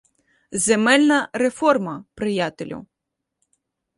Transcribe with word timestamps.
—Земельна 0.63 1.19
реформа, 1.41 2.05
приятелю. 2.15 2.87